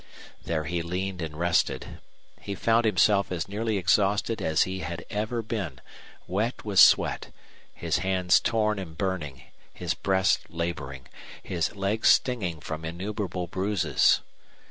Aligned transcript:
There 0.45 0.63
he 0.63 0.81
leaned 0.81 1.21
and 1.21 1.37
rested. 1.37 1.99
He 2.39 2.55
found 2.55 2.85
himself 2.85 3.31
as 3.31 3.47
nearly 3.47 3.77
exhausted 3.77 4.41
as 4.41 4.63
he 4.63 4.79
had 4.79 5.05
ever 5.11 5.43
been, 5.43 5.79
wet 6.25 6.65
with 6.65 6.79
sweat, 6.79 7.31
his 7.71 7.99
hands 7.99 8.39
torn 8.39 8.79
and 8.79 8.97
burning, 8.97 9.43
his 9.71 9.93
breast 9.93 10.49
laboring, 10.49 11.07
his 11.43 11.75
legs 11.75 12.09
stinging 12.09 12.61
from 12.61 12.83
innumerable 12.83 13.45
bruises. 13.45 14.21